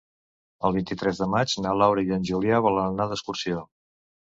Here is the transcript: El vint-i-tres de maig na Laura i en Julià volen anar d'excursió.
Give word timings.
El 0.69 0.73
vint-i-tres 0.77 1.21
de 1.23 1.27
maig 1.35 1.53
na 1.67 1.75
Laura 1.83 2.05
i 2.09 2.15
en 2.17 2.27
Julià 2.33 2.65
volen 2.71 2.91
anar 2.95 3.09
d'excursió. 3.15 3.65